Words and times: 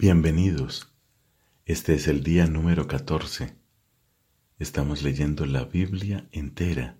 Bienvenidos. 0.00 0.94
Este 1.64 1.94
es 1.94 2.06
el 2.06 2.22
día 2.22 2.46
número 2.46 2.86
14. 2.86 3.56
Estamos 4.60 5.02
leyendo 5.02 5.44
la 5.44 5.64
Biblia 5.64 6.28
entera 6.30 6.96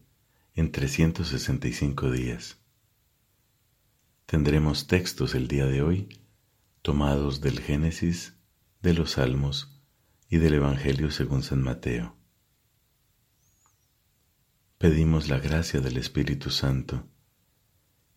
en 0.56 0.72
365 0.72 2.10
días. 2.10 2.58
Tendremos 4.26 4.88
textos 4.88 5.36
el 5.36 5.46
día 5.46 5.66
de 5.66 5.80
hoy 5.80 6.08
tomados 6.82 7.40
del 7.40 7.60
Génesis, 7.60 8.34
de 8.82 8.94
los 8.94 9.12
Salmos 9.12 9.80
y 10.28 10.38
del 10.38 10.54
Evangelio 10.54 11.12
según 11.12 11.44
San 11.44 11.62
Mateo. 11.62 12.16
Pedimos 14.76 15.28
la 15.28 15.38
gracia 15.38 15.80
del 15.80 15.98
Espíritu 15.98 16.50
Santo 16.50 17.06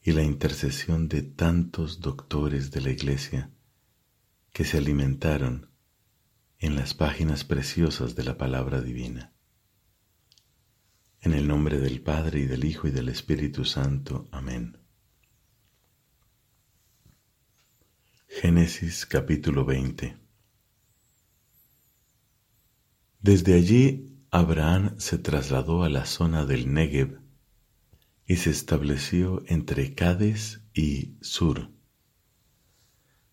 y 0.01 0.13
la 0.13 0.23
intercesión 0.23 1.07
de 1.07 1.21
tantos 1.21 1.99
doctores 1.99 2.71
de 2.71 2.81
la 2.81 2.89
Iglesia 2.89 3.51
que 4.51 4.65
se 4.65 4.77
alimentaron 4.77 5.69
en 6.59 6.75
las 6.75 6.93
páginas 6.93 7.43
preciosas 7.43 8.15
de 8.15 8.23
la 8.23 8.37
palabra 8.37 8.81
divina. 8.81 9.33
En 11.21 11.33
el 11.33 11.47
nombre 11.47 11.79
del 11.79 12.01
Padre 12.01 12.41
y 12.41 12.45
del 12.45 12.65
Hijo 12.65 12.87
y 12.87 12.91
del 12.91 13.09
Espíritu 13.09 13.63
Santo. 13.65 14.27
Amén. 14.31 14.77
Génesis 18.27 19.05
capítulo 19.05 19.65
20 19.65 20.17
Desde 23.19 23.53
allí 23.53 24.25
Abraham 24.31 24.95
se 24.99 25.17
trasladó 25.17 25.83
a 25.83 25.89
la 25.89 26.05
zona 26.05 26.45
del 26.45 26.73
Negev 26.73 27.21
y 28.25 28.37
se 28.37 28.49
estableció 28.49 29.43
entre 29.47 29.93
Cades 29.93 30.61
y 30.73 31.17
Sur 31.21 31.80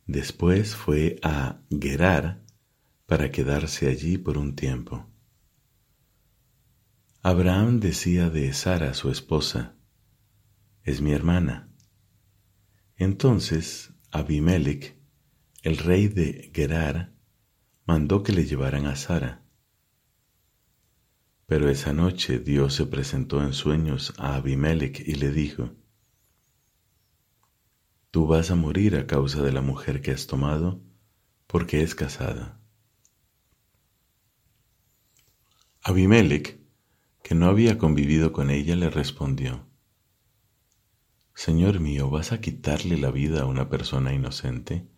Después 0.09 0.75
fue 0.75 1.21
a 1.23 1.61
Gerar 1.71 2.43
para 3.05 3.31
quedarse 3.31 3.89
allí 3.89 4.17
por 4.17 4.39
un 4.39 4.57
tiempo. 4.57 5.07
Abraham 7.21 7.79
decía 7.79 8.31
de 8.31 8.51
Sara, 8.55 8.95
su 8.95 9.11
esposa, 9.11 9.77
es 10.83 11.03
mi 11.03 11.13
hermana. 11.13 11.71
Entonces 12.97 13.93
Abimelech, 14.11 14.99
el 15.63 15.77
rey 15.77 16.09
de 16.09 16.51
Gerar, 16.55 17.13
mandó 17.85 18.23
que 18.23 18.33
le 18.33 18.47
llevaran 18.47 18.87
a 18.87 18.97
Sara. 18.97 19.45
Pero 21.45 21.69
esa 21.69 21.93
noche 21.93 22.39
Dios 22.39 22.73
se 22.73 22.87
presentó 22.87 23.43
en 23.43 23.53
sueños 23.53 24.15
a 24.17 24.37
Abimelech 24.37 25.07
y 25.07 25.17
le 25.17 25.33
dijo, 25.33 25.78
Tú 28.19 28.27
vas 28.27 28.51
a 28.51 28.57
morir 28.57 28.97
a 28.97 29.07
causa 29.07 29.45
de 29.45 29.53
la 29.53 29.61
mujer 29.61 30.03
que 30.03 30.11
has 30.11 30.27
tomado 30.27 30.83
porque 31.47 31.85
es 31.85 31.95
casada. 31.95 32.61
Abimelech, 35.85 36.61
que 37.23 37.37
no 37.37 37.47
había 37.47 37.79
convivido 37.79 38.33
con 38.33 38.51
ella, 38.51 38.75
le 38.75 38.91
respondió, 38.91 39.69
Señor 41.33 41.79
mío, 41.79 42.11
¿vas 42.11 42.33
a 42.33 42.41
quitarle 42.41 42.99
la 42.99 43.13
vida 43.13 43.43
a 43.43 43.47
una 43.47 43.69
persona 43.69 44.13
inocente? 44.13 44.89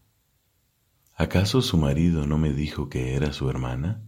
¿Acaso 1.12 1.60
su 1.60 1.76
marido 1.76 2.26
no 2.26 2.38
me 2.38 2.54
dijo 2.54 2.88
que 2.88 3.16
era 3.16 3.34
su 3.34 3.50
hermana? 3.50 4.02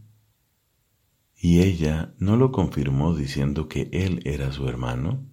¿Y 1.37 1.61
ella 1.61 2.15
no 2.17 2.39
lo 2.39 2.51
confirmó 2.51 3.15
diciendo 3.15 3.69
que 3.69 3.91
él 3.93 4.23
era 4.25 4.53
su 4.53 4.67
hermano? 4.71 5.31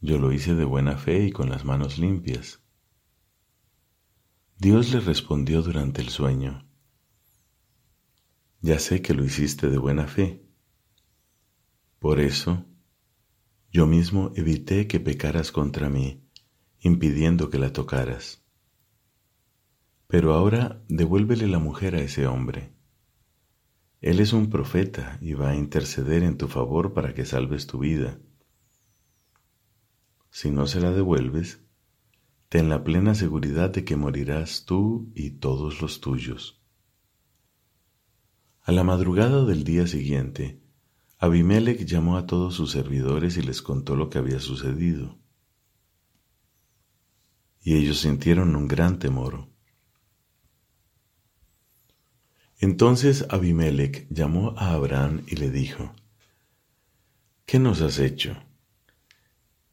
Yo 0.00 0.16
lo 0.16 0.32
hice 0.32 0.54
de 0.54 0.64
buena 0.64 0.96
fe 0.96 1.26
y 1.26 1.30
con 1.30 1.50
las 1.50 1.66
manos 1.66 1.98
limpias. 1.98 2.62
Dios 4.60 4.92
le 4.92 5.00
respondió 5.00 5.62
durante 5.62 6.02
el 6.02 6.10
sueño, 6.10 6.68
Ya 8.60 8.78
sé 8.78 9.00
que 9.00 9.14
lo 9.14 9.24
hiciste 9.24 9.70
de 9.70 9.78
buena 9.78 10.06
fe. 10.06 10.44
Por 11.98 12.20
eso, 12.20 12.66
yo 13.72 13.86
mismo 13.86 14.32
evité 14.34 14.86
que 14.86 15.00
pecaras 15.00 15.50
contra 15.50 15.88
mí, 15.88 16.28
impidiendo 16.78 17.48
que 17.48 17.58
la 17.58 17.72
tocaras. 17.72 18.44
Pero 20.06 20.34
ahora 20.34 20.84
devuélvele 20.90 21.46
la 21.46 21.58
mujer 21.58 21.94
a 21.94 22.02
ese 22.02 22.26
hombre. 22.26 22.74
Él 24.02 24.20
es 24.20 24.34
un 24.34 24.50
profeta 24.50 25.16
y 25.22 25.32
va 25.32 25.52
a 25.52 25.56
interceder 25.56 26.22
en 26.22 26.36
tu 26.36 26.48
favor 26.48 26.92
para 26.92 27.14
que 27.14 27.24
salves 27.24 27.66
tu 27.66 27.78
vida. 27.78 28.20
Si 30.30 30.50
no 30.50 30.66
se 30.66 30.82
la 30.82 30.90
devuelves, 30.90 31.62
ten 32.50 32.68
la 32.68 32.82
plena 32.82 33.14
seguridad 33.14 33.70
de 33.70 33.84
que 33.84 33.94
morirás 33.94 34.64
tú 34.64 35.12
y 35.14 35.30
todos 35.30 35.80
los 35.80 36.00
tuyos. 36.00 36.60
A 38.62 38.72
la 38.72 38.82
madrugada 38.82 39.44
del 39.44 39.62
día 39.62 39.86
siguiente, 39.86 40.60
Abimelech 41.18 41.84
llamó 41.86 42.16
a 42.16 42.26
todos 42.26 42.54
sus 42.54 42.72
servidores 42.72 43.36
y 43.36 43.42
les 43.42 43.62
contó 43.62 43.94
lo 43.94 44.10
que 44.10 44.18
había 44.18 44.40
sucedido. 44.40 45.16
Y 47.62 47.76
ellos 47.76 48.00
sintieron 48.00 48.56
un 48.56 48.66
gran 48.66 48.98
temor. 48.98 49.48
Entonces 52.58 53.26
Abimelech 53.30 54.08
llamó 54.10 54.56
a 54.58 54.72
Abraham 54.72 55.22
y 55.28 55.36
le 55.36 55.52
dijo, 55.52 55.94
¿Qué 57.46 57.60
nos 57.60 57.80
has 57.80 58.00
hecho? 58.00 58.36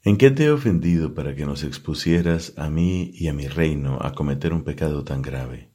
¿En 0.07 0.15
qué 0.15 0.31
te 0.31 0.45
he 0.45 0.51
ofendido 0.51 1.13
para 1.13 1.35
que 1.35 1.45
nos 1.45 1.65
expusieras 1.65 2.53
a 2.55 2.69
mí 2.69 3.11
y 3.13 3.27
a 3.27 3.33
mi 3.33 3.49
reino 3.49 3.99
a 4.01 4.13
cometer 4.13 4.53
un 4.53 4.63
pecado 4.63 5.03
tan 5.03 5.21
grave? 5.21 5.69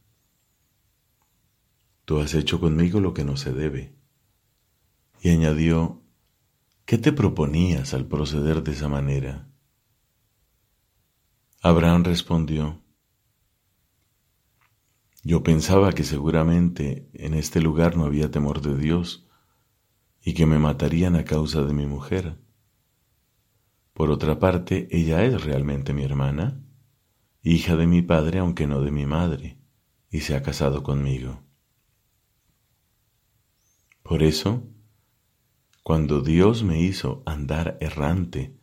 Tú 2.06 2.19
has 2.19 2.32
hecho 2.32 2.59
conmigo 2.59 2.98
lo 2.98 3.12
que 3.12 3.25
no 3.25 3.37
se 3.37 3.53
debe. 3.53 3.94
Y 5.21 5.28
añadió, 5.28 6.03
¿qué 6.87 6.97
te 6.97 7.12
proponías 7.12 7.92
al 7.92 8.06
proceder 8.06 8.62
de 8.62 8.72
esa 8.72 8.88
manera? 8.88 9.50
Abraham 11.60 12.03
respondió, 12.03 12.82
yo 15.22 15.42
pensaba 15.42 15.92
que 15.92 16.04
seguramente 16.04 17.10
en 17.12 17.34
este 17.34 17.60
lugar 17.60 17.98
no 17.98 18.06
había 18.06 18.31
temor 18.31 18.62
de 18.62 18.78
Dios 18.78 19.28
y 20.22 20.32
que 20.32 20.47
me 20.47 20.59
matarían 20.59 21.16
a 21.16 21.25
causa 21.26 21.65
de 21.65 21.75
mi 21.75 21.84
mujer. 21.84 22.38
Por 24.02 24.10
otra 24.10 24.40
parte, 24.40 24.88
ella 24.90 25.24
es 25.24 25.44
realmente 25.44 25.94
mi 25.94 26.02
hermana, 26.02 26.60
hija 27.40 27.76
de 27.76 27.86
mi 27.86 28.02
padre 28.02 28.40
aunque 28.40 28.66
no 28.66 28.80
de 28.80 28.90
mi 28.90 29.06
madre, 29.06 29.58
y 30.10 30.22
se 30.22 30.34
ha 30.34 30.42
casado 30.42 30.82
conmigo. 30.82 31.44
Por 34.02 34.24
eso, 34.24 34.64
cuando 35.84 36.20
Dios 36.20 36.64
me 36.64 36.80
hizo 36.82 37.22
andar 37.26 37.78
errante 37.80 38.58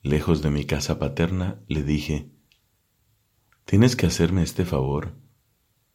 lejos 0.00 0.40
de 0.40 0.48
mi 0.48 0.64
casa 0.64 0.98
paterna, 0.98 1.60
le 1.68 1.82
dije, 1.82 2.30
tienes 3.66 3.94
que 3.94 4.06
hacerme 4.06 4.42
este 4.42 4.64
favor. 4.64 5.18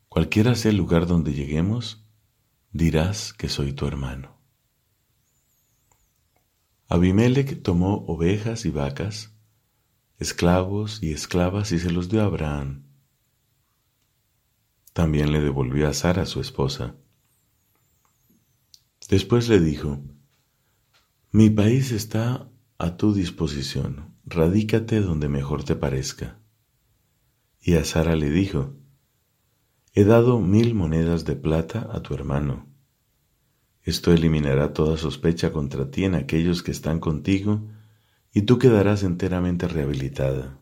Cualquiera 0.08 0.54
sea 0.54 0.70
el 0.70 0.78
lugar 0.78 1.08
donde 1.08 1.34
lleguemos, 1.34 2.06
dirás 2.72 3.34
que 3.34 3.50
soy 3.50 3.74
tu 3.74 3.88
hermano. 3.88 4.43
Abimelech 6.94 7.64
tomó 7.64 8.06
ovejas 8.06 8.66
y 8.66 8.70
vacas, 8.70 9.34
esclavos 10.20 11.02
y 11.02 11.12
esclavas 11.12 11.72
y 11.72 11.80
se 11.80 11.90
los 11.90 12.08
dio 12.08 12.22
a 12.22 12.26
Abraham. 12.26 12.84
También 14.94 15.32
le 15.32 15.42
devolvió 15.42 15.90
a 15.90 15.94
Sara 15.96 16.28
su 16.28 16.40
esposa. 16.40 16.96
Después 19.10 19.50
le 19.50 19.60
dijo, 19.60 20.04
Mi 21.32 21.50
país 21.50 21.92
está 21.92 22.48
a 22.78 22.96
tu 22.96 23.12
disposición, 23.12 24.14
radícate 24.24 25.02
donde 25.02 25.30
mejor 25.30 25.64
te 25.64 25.76
parezca. 25.76 26.38
Y 27.60 27.74
a 27.74 27.86
Sara 27.86 28.16
le 28.16 28.30
dijo, 28.30 28.76
He 29.94 30.04
dado 30.04 30.40
mil 30.40 30.76
monedas 30.76 31.26
de 31.26 31.38
plata 31.38 31.90
a 31.92 32.04
tu 32.04 32.14
hermano 32.14 32.72
esto 33.84 34.14
eliminará 34.14 34.74
toda 34.74 34.98
sospecha 34.98 35.52
contra 35.52 35.92
ti 35.92 36.06
en 36.06 36.16
aquellos 36.16 36.64
que 36.64 36.72
están 36.72 37.00
contigo 37.00 37.68
y 38.32 38.44
tú 38.44 38.58
quedarás 38.58 39.04
enteramente 39.04 39.68
rehabilitada. 39.68 40.60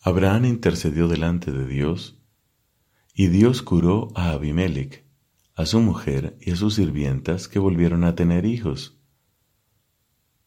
Abraham 0.00 0.46
intercedió 0.46 1.08
delante 1.08 1.52
de 1.52 1.66
Dios 1.66 2.18
y 3.14 3.26
Dios 3.26 3.62
curó 3.62 4.08
a 4.14 4.30
Abimelech, 4.30 5.04
a 5.54 5.66
su 5.66 5.80
mujer 5.80 6.38
y 6.40 6.52
a 6.52 6.56
sus 6.56 6.76
sirvientas 6.76 7.48
que 7.48 7.58
volvieron 7.58 8.04
a 8.04 8.14
tener 8.14 8.46
hijos, 8.46 8.98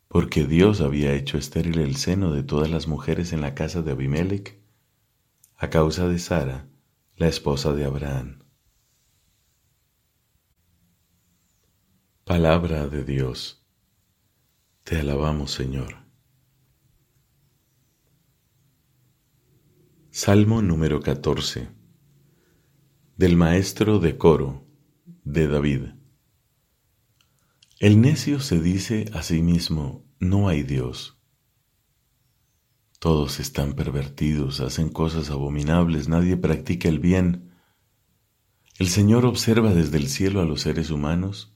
porque 0.07 0.45
Dios 0.45 0.81
había 0.81 1.13
hecho 1.13 1.37
estéril 1.37 1.79
el 1.79 1.95
seno 1.97 2.33
de 2.33 2.43
todas 2.43 2.71
las 2.71 2.87
mujeres 2.87 3.31
en 3.33 3.41
la 3.41 3.53
casa 3.53 3.81
de 3.81 3.91
Abimelech 3.91 4.59
a 5.55 5.69
causa 5.69 6.07
de 6.07 6.17
Sara, 6.17 6.67
la 7.15 7.27
esposa 7.27 7.73
de 7.73 7.85
Abraham. 7.85 8.39
Palabra 12.31 12.87
de 12.87 13.03
Dios. 13.03 13.61
Te 14.85 14.97
alabamos, 14.97 15.51
Señor. 15.51 15.97
Salmo 20.11 20.61
número 20.61 21.01
14 21.01 21.67
Del 23.17 23.35
maestro 23.35 23.99
de 23.99 24.17
coro 24.17 24.65
de 25.25 25.49
David 25.49 25.81
El 27.79 27.99
necio 27.99 28.39
se 28.39 28.61
dice 28.61 29.11
a 29.13 29.23
sí 29.23 29.41
mismo, 29.41 30.05
no 30.17 30.47
hay 30.47 30.63
Dios. 30.63 31.19
Todos 32.99 33.41
están 33.41 33.73
pervertidos, 33.73 34.61
hacen 34.61 34.87
cosas 34.87 35.31
abominables, 35.31 36.07
nadie 36.07 36.37
practica 36.37 36.87
el 36.87 36.99
bien. 36.99 37.51
El 38.79 38.87
Señor 38.87 39.25
observa 39.25 39.73
desde 39.73 39.97
el 39.97 40.07
cielo 40.07 40.39
a 40.39 40.45
los 40.45 40.61
seres 40.61 40.91
humanos 40.91 41.50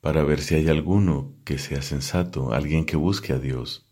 para 0.00 0.22
ver 0.24 0.40
si 0.40 0.54
hay 0.54 0.68
alguno 0.68 1.34
que 1.44 1.58
sea 1.58 1.82
sensato, 1.82 2.52
alguien 2.52 2.84
que 2.84 2.96
busque 2.96 3.32
a 3.32 3.38
Dios. 3.38 3.90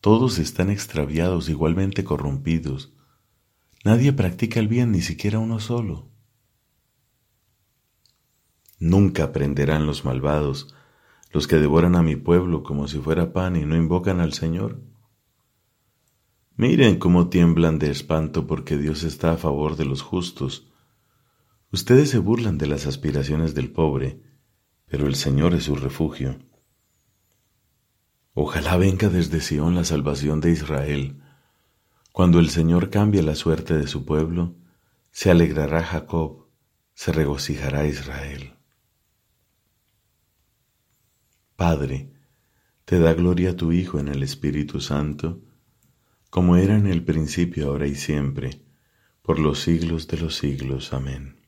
Todos 0.00 0.38
están 0.38 0.70
extraviados, 0.70 1.48
igualmente 1.48 2.04
corrompidos. 2.04 2.94
Nadie 3.84 4.12
practica 4.12 4.60
el 4.60 4.68
bien, 4.68 4.92
ni 4.92 5.00
siquiera 5.00 5.38
uno 5.38 5.60
solo. 5.60 6.08
Nunca 8.78 9.24
aprenderán 9.24 9.86
los 9.86 10.04
malvados, 10.04 10.74
los 11.32 11.48
que 11.48 11.56
devoran 11.56 11.96
a 11.96 12.02
mi 12.02 12.16
pueblo 12.16 12.62
como 12.62 12.86
si 12.86 12.98
fuera 12.98 13.32
pan 13.32 13.56
y 13.56 13.64
no 13.64 13.76
invocan 13.76 14.20
al 14.20 14.32
Señor. 14.32 14.80
Miren 16.56 16.98
cómo 16.98 17.28
tiemblan 17.28 17.78
de 17.78 17.90
espanto 17.90 18.46
porque 18.46 18.76
Dios 18.76 19.02
está 19.02 19.32
a 19.32 19.36
favor 19.36 19.76
de 19.76 19.84
los 19.84 20.02
justos. 20.02 20.70
Ustedes 21.70 22.10
se 22.10 22.18
burlan 22.18 22.56
de 22.56 22.66
las 22.66 22.86
aspiraciones 22.86 23.54
del 23.54 23.70
pobre, 23.70 24.22
pero 24.88 25.06
el 25.06 25.14
Señor 25.14 25.54
es 25.54 25.64
su 25.64 25.76
refugio. 25.76 26.38
Ojalá 28.34 28.76
venga 28.76 29.08
desde 29.08 29.40
Sión 29.40 29.74
la 29.74 29.84
salvación 29.84 30.40
de 30.40 30.50
Israel. 30.50 31.22
Cuando 32.12 32.38
el 32.38 32.50
Señor 32.50 32.90
cambie 32.90 33.22
la 33.22 33.34
suerte 33.34 33.76
de 33.76 33.86
su 33.86 34.04
pueblo, 34.04 34.56
se 35.10 35.30
alegrará 35.30 35.82
Jacob, 35.82 36.46
se 36.94 37.12
regocijará 37.12 37.86
Israel. 37.86 38.54
Padre, 41.56 42.12
te 42.84 42.98
da 42.98 43.12
gloria 43.14 43.50
a 43.50 43.56
tu 43.56 43.72
Hijo 43.72 43.98
en 43.98 44.08
el 44.08 44.22
Espíritu 44.22 44.80
Santo, 44.80 45.42
como 46.30 46.56
era 46.56 46.76
en 46.76 46.86
el 46.86 47.04
principio, 47.04 47.68
ahora 47.68 47.86
y 47.86 47.94
siempre, 47.94 48.62
por 49.22 49.38
los 49.38 49.60
siglos 49.60 50.06
de 50.06 50.18
los 50.18 50.36
siglos. 50.36 50.92
Amén. 50.92 51.47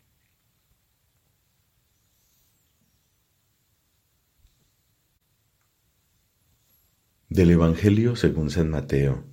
Del 7.32 7.52
Evangelio 7.52 8.16
según 8.16 8.50
San 8.50 8.70
Mateo, 8.70 9.24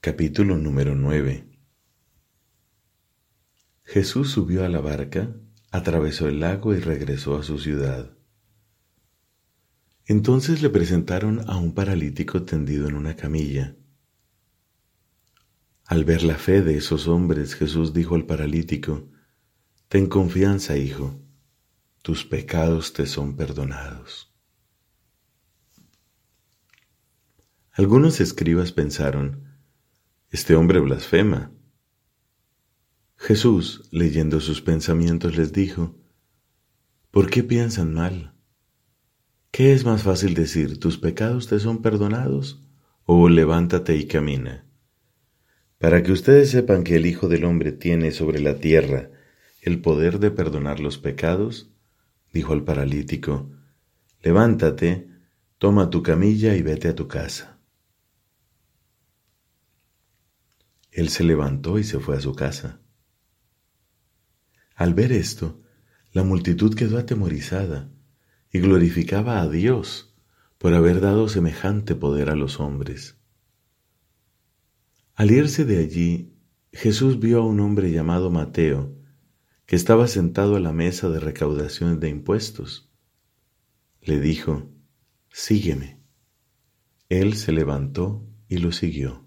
capítulo 0.00 0.56
número 0.56 0.96
9. 0.96 1.48
Jesús 3.84 4.32
subió 4.32 4.64
a 4.64 4.68
la 4.68 4.80
barca, 4.80 5.32
atravesó 5.70 6.26
el 6.26 6.40
lago 6.40 6.74
y 6.74 6.80
regresó 6.80 7.38
a 7.38 7.44
su 7.44 7.60
ciudad. 7.60 8.18
Entonces 10.06 10.62
le 10.62 10.68
presentaron 10.68 11.48
a 11.48 11.56
un 11.58 11.74
paralítico 11.74 12.42
tendido 12.42 12.88
en 12.88 12.96
una 12.96 13.14
camilla. 13.14 13.76
Al 15.84 16.04
ver 16.04 16.24
la 16.24 16.34
fe 16.34 16.60
de 16.60 16.76
esos 16.76 17.06
hombres, 17.06 17.54
Jesús 17.54 17.94
dijo 17.94 18.16
al 18.16 18.26
paralítico, 18.26 19.08
Ten 19.86 20.08
confianza, 20.08 20.76
hijo, 20.76 21.22
tus 22.02 22.24
pecados 22.24 22.94
te 22.94 23.06
son 23.06 23.36
perdonados. 23.36 24.35
Algunos 27.76 28.20
escribas 28.20 28.72
pensaron, 28.72 29.44
este 30.30 30.56
hombre 30.56 30.80
blasfema. 30.80 31.52
Jesús, 33.16 33.86
leyendo 33.92 34.40
sus 34.40 34.62
pensamientos, 34.62 35.36
les 35.36 35.52
dijo, 35.52 35.94
¿por 37.10 37.28
qué 37.28 37.44
piensan 37.44 37.92
mal? 37.92 38.32
¿Qué 39.50 39.74
es 39.74 39.84
más 39.84 40.02
fácil 40.02 40.32
decir, 40.32 40.80
tus 40.80 40.96
pecados 40.96 41.48
te 41.48 41.58
son 41.58 41.82
perdonados? 41.82 42.62
o 43.06 43.28
levántate 43.28 43.94
y 43.94 44.06
camina. 44.06 44.64
Para 45.78 46.02
que 46.02 46.12
ustedes 46.12 46.50
sepan 46.50 46.82
que 46.82 46.96
el 46.96 47.06
Hijo 47.06 47.28
del 47.28 47.44
Hombre 47.44 47.70
tiene 47.72 48.10
sobre 48.10 48.40
la 48.40 48.56
tierra 48.56 49.10
el 49.60 49.80
poder 49.82 50.18
de 50.18 50.30
perdonar 50.30 50.80
los 50.80 50.96
pecados, 50.96 51.70
dijo 52.32 52.52
al 52.52 52.64
paralítico, 52.64 53.50
levántate, 54.22 55.08
toma 55.58 55.90
tu 55.90 56.02
camilla 56.02 56.56
y 56.56 56.62
vete 56.62 56.88
a 56.88 56.94
tu 56.94 57.06
casa. 57.06 57.55
Él 60.96 61.10
se 61.10 61.24
levantó 61.24 61.78
y 61.78 61.84
se 61.84 62.00
fue 62.00 62.16
a 62.16 62.22
su 62.22 62.34
casa. 62.34 62.80
Al 64.74 64.94
ver 64.94 65.12
esto, 65.12 65.60
la 66.14 66.22
multitud 66.22 66.74
quedó 66.74 66.96
atemorizada 66.96 67.92
y 68.50 68.60
glorificaba 68.60 69.42
a 69.42 69.46
Dios 69.46 70.16
por 70.56 70.72
haber 70.72 71.02
dado 71.02 71.28
semejante 71.28 71.96
poder 71.96 72.30
a 72.30 72.34
los 72.34 72.60
hombres. 72.60 73.18
Al 75.14 75.32
irse 75.32 75.66
de 75.66 75.80
allí, 75.80 76.34
Jesús 76.72 77.20
vio 77.20 77.42
a 77.42 77.46
un 77.46 77.60
hombre 77.60 77.92
llamado 77.92 78.30
Mateo, 78.30 78.96
que 79.66 79.76
estaba 79.76 80.08
sentado 80.08 80.56
a 80.56 80.60
la 80.60 80.72
mesa 80.72 81.10
de 81.10 81.20
recaudación 81.20 82.00
de 82.00 82.08
impuestos. 82.08 82.90
Le 84.00 84.18
dijo, 84.18 84.70
Sígueme. 85.30 86.00
Él 87.10 87.34
se 87.36 87.52
levantó 87.52 88.26
y 88.48 88.56
lo 88.56 88.72
siguió. 88.72 89.25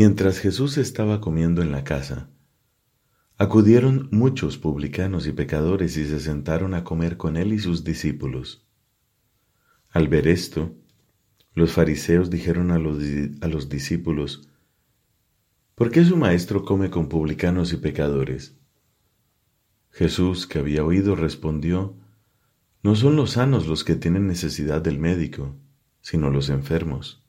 Mientras 0.00 0.38
Jesús 0.38 0.78
estaba 0.78 1.20
comiendo 1.20 1.60
en 1.60 1.72
la 1.72 1.82
casa, 1.82 2.30
acudieron 3.36 4.08
muchos 4.12 4.56
publicanos 4.56 5.26
y 5.26 5.32
pecadores 5.32 5.96
y 5.96 6.06
se 6.06 6.20
sentaron 6.20 6.74
a 6.74 6.84
comer 6.84 7.16
con 7.16 7.36
él 7.36 7.52
y 7.52 7.58
sus 7.58 7.82
discípulos. 7.82 8.64
Al 9.90 10.06
ver 10.06 10.28
esto, 10.28 10.72
los 11.52 11.72
fariseos 11.72 12.30
dijeron 12.30 12.70
a 12.70 12.78
los, 12.78 13.02
a 13.40 13.48
los 13.48 13.68
discípulos, 13.68 14.48
¿por 15.74 15.90
qué 15.90 16.04
su 16.04 16.16
maestro 16.16 16.64
come 16.64 16.90
con 16.90 17.08
publicanos 17.08 17.72
y 17.72 17.78
pecadores? 17.78 18.56
Jesús, 19.90 20.46
que 20.46 20.60
había 20.60 20.84
oído, 20.84 21.16
respondió, 21.16 21.96
No 22.84 22.94
son 22.94 23.16
los 23.16 23.32
sanos 23.32 23.66
los 23.66 23.82
que 23.82 23.96
tienen 23.96 24.28
necesidad 24.28 24.80
del 24.80 25.00
médico, 25.00 25.56
sino 26.02 26.30
los 26.30 26.50
enfermos. 26.50 27.27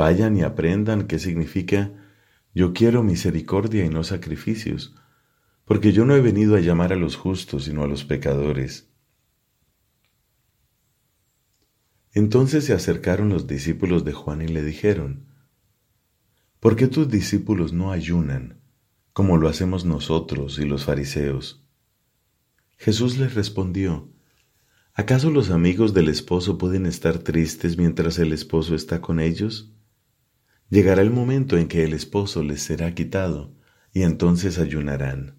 Vayan 0.00 0.34
y 0.34 0.40
aprendan 0.40 1.06
qué 1.06 1.18
significa 1.18 1.92
yo 2.54 2.72
quiero 2.72 3.02
misericordia 3.02 3.84
y 3.84 3.90
no 3.90 4.02
sacrificios, 4.02 4.94
porque 5.66 5.92
yo 5.92 6.06
no 6.06 6.14
he 6.16 6.22
venido 6.22 6.56
a 6.56 6.60
llamar 6.60 6.94
a 6.94 6.96
los 6.96 7.16
justos, 7.16 7.64
sino 7.64 7.82
a 7.82 7.86
los 7.86 8.04
pecadores. 8.04 8.88
Entonces 12.14 12.64
se 12.64 12.72
acercaron 12.72 13.28
los 13.28 13.46
discípulos 13.46 14.06
de 14.06 14.14
Juan 14.14 14.40
y 14.40 14.48
le 14.48 14.62
dijeron, 14.64 15.26
¿por 16.60 16.76
qué 16.76 16.86
tus 16.86 17.10
discípulos 17.10 17.74
no 17.74 17.92
ayunan, 17.92 18.62
como 19.12 19.36
lo 19.36 19.50
hacemos 19.50 19.84
nosotros 19.84 20.58
y 20.58 20.64
los 20.64 20.86
fariseos? 20.86 21.68
Jesús 22.78 23.18
les 23.18 23.34
respondió, 23.34 24.08
¿acaso 24.94 25.30
los 25.30 25.50
amigos 25.50 25.92
del 25.92 26.08
esposo 26.08 26.56
pueden 26.56 26.86
estar 26.86 27.18
tristes 27.18 27.76
mientras 27.76 28.18
el 28.18 28.32
esposo 28.32 28.74
está 28.74 29.02
con 29.02 29.20
ellos? 29.20 29.74
Llegará 30.70 31.02
el 31.02 31.10
momento 31.10 31.58
en 31.58 31.66
que 31.66 31.82
el 31.82 31.92
esposo 31.92 32.44
les 32.44 32.62
será 32.62 32.94
quitado 32.94 33.52
y 33.92 34.02
entonces 34.02 34.60
ayunarán. 34.60 35.36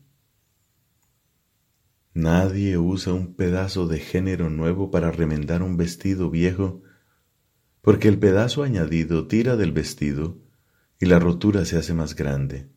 Nadie 2.13 2.77
usa 2.77 3.13
un 3.13 3.33
pedazo 3.35 3.87
de 3.87 3.99
género 3.99 4.49
nuevo 4.49 4.91
para 4.91 5.09
remendar 5.09 5.63
un 5.63 5.77
vestido 5.77 6.29
viejo, 6.29 6.83
porque 7.81 8.09
el 8.09 8.19
pedazo 8.19 8.63
añadido 8.63 9.27
tira 9.27 9.55
del 9.55 9.71
vestido 9.71 10.37
y 10.99 11.05
la 11.05 11.19
rotura 11.19 11.63
se 11.63 11.77
hace 11.77 11.93
más 11.93 12.13
grande. 12.13 12.69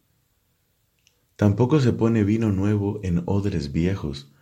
Tampoco 1.34 1.80
se 1.80 1.92
pone 1.92 2.22
vino 2.22 2.52
nuevo 2.52 3.00
en 3.02 3.24
odres 3.26 3.72
viejos, 3.72 4.32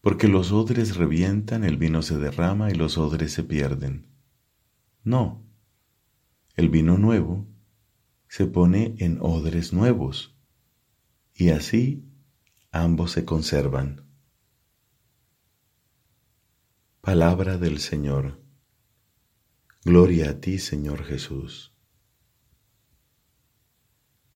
porque 0.00 0.28
los 0.28 0.52
odres 0.52 0.96
revientan, 0.96 1.64
el 1.64 1.76
vino 1.76 2.02
se 2.02 2.16
derrama 2.18 2.70
y 2.70 2.74
los 2.76 2.96
odres 2.96 3.32
se 3.32 3.42
pierden. 3.42 4.06
No, 5.02 5.47
el 6.58 6.70
vino 6.70 6.98
nuevo 6.98 7.46
se 8.26 8.46
pone 8.46 8.96
en 8.98 9.18
odres 9.20 9.72
nuevos 9.72 10.36
y 11.32 11.50
así 11.50 12.04
ambos 12.72 13.12
se 13.12 13.24
conservan. 13.24 14.08
Palabra 17.00 17.58
del 17.58 17.78
Señor. 17.78 18.42
Gloria 19.84 20.30
a 20.30 20.40
ti, 20.40 20.58
Señor 20.58 21.04
Jesús. 21.04 21.77